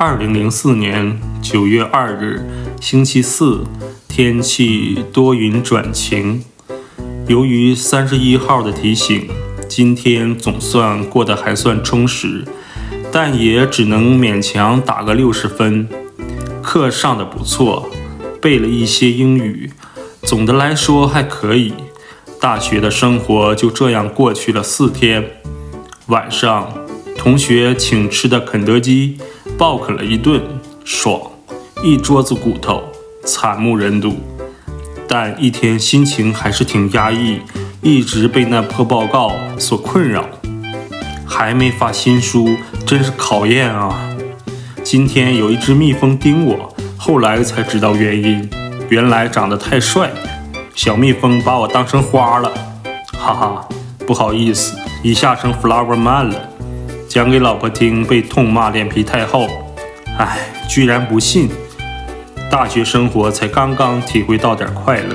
[0.00, 2.40] 二零零四年九月二日，
[2.80, 3.64] 星期四，
[4.06, 6.44] 天气多云转晴。
[7.26, 9.28] 由于三十一号的提醒，
[9.68, 12.44] 今天总算过得还算充实，
[13.10, 15.88] 但也只能勉强打个六十分。
[16.62, 17.90] 课上的不错，
[18.40, 19.72] 背了一些英语，
[20.22, 21.74] 总的来说还可以。
[22.40, 25.42] 大学的生活就这样过去了四天。
[26.06, 26.72] 晚上，
[27.16, 29.18] 同学请吃的肯德基。
[29.58, 30.40] 暴啃了一顿，
[30.84, 31.20] 爽，
[31.82, 32.80] 一桌子骨头，
[33.24, 34.14] 惨不忍睹。
[35.08, 37.40] 但一天心情还是挺压抑，
[37.82, 40.24] 一直被那破报告所困扰。
[41.26, 43.98] 还没发新书，真是考验啊！
[44.84, 48.48] 今天有一只蜜蜂叮我，后来才知道原因，
[48.88, 50.12] 原来长得太帅，
[50.76, 52.48] 小蜜蜂把我当成花了。
[53.12, 53.68] 哈哈，
[54.06, 56.48] 不好意思，一下成 flower man 了。
[57.08, 59.48] 讲给老婆听，被痛骂脸皮太厚。
[60.18, 61.48] 唉，居然不信。
[62.50, 65.14] 大学生活才刚刚体会到点快乐。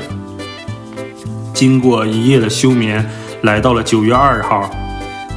[1.53, 3.07] 经过一夜的休眠，
[3.43, 4.67] 来到了九月二号，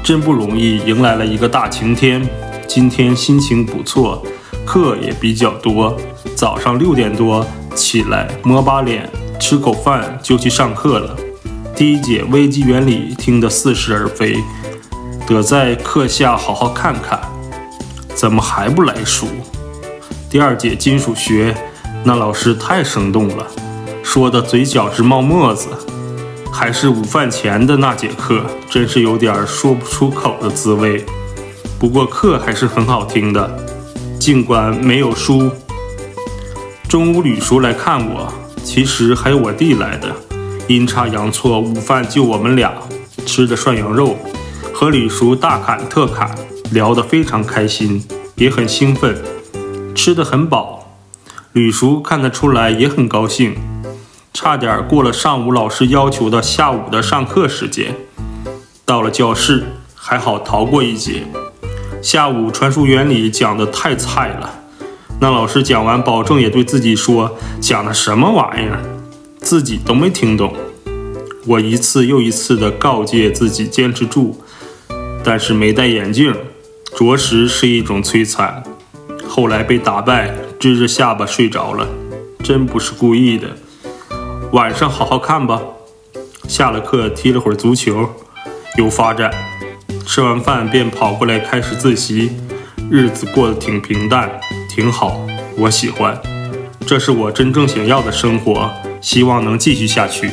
[0.02, 2.26] 真不容易，迎来了一个大晴天。
[2.66, 4.22] 今天心情不错，
[4.64, 5.94] 课也比较多。
[6.34, 9.06] 早上六点多起来，抹把脸，
[9.38, 11.14] 吃口饭就去上课了。
[11.74, 14.38] 第一节微机原理听得似是而非。
[15.26, 17.20] 得在课下好好看看，
[18.14, 19.26] 怎么还不来书？
[20.30, 21.52] 第二节金属学，
[22.04, 23.44] 那老师太生动了，
[24.04, 25.68] 说的嘴角直冒沫子。
[26.52, 31.04] 还是午饭前的那节课，真是有点说不出口的滋味。
[31.78, 33.66] 不过课还是很好听的，
[34.18, 35.50] 尽管没有书。
[36.88, 38.32] 中午吕叔来看我，
[38.62, 40.08] 其实还有我弟来的，
[40.68, 42.72] 阴差阳错，午饭就我们俩
[43.26, 44.16] 吃的涮羊肉。
[44.86, 46.32] 和李叔大侃特侃，
[46.70, 48.04] 聊得非常开心，
[48.36, 49.20] 也很兴奋，
[49.96, 50.94] 吃得很饱。
[51.50, 53.56] 吕叔看得出来也很高兴，
[54.32, 57.96] 差点过了上午老师要求的下午的上课时间。
[58.84, 59.64] 到了教室，
[59.96, 61.26] 还好逃过一劫。
[62.00, 64.60] 下午传输原理讲得太菜了，
[65.20, 68.80] 那老师讲完，保证也对自己说讲的什么玩意儿，
[69.40, 70.54] 自己都没听懂。
[71.44, 74.40] 我一次又一次地告诫自己坚持住。
[75.28, 76.32] 但是没戴眼镜，
[76.96, 78.62] 着实是一种摧残。
[79.28, 81.84] 后来被打败，支着下巴睡着了，
[82.44, 83.48] 真不是故意的。
[84.52, 85.60] 晚上好好看吧。
[86.46, 88.08] 下了课踢了会儿足球，
[88.78, 89.28] 有发展。
[90.06, 92.30] 吃完饭便跑过来开始自习，
[92.88, 94.30] 日子过得挺平淡，
[94.70, 95.26] 挺好，
[95.58, 96.16] 我喜欢。
[96.86, 98.70] 这是我真正想要的生活，
[99.00, 100.30] 希望能继续下去。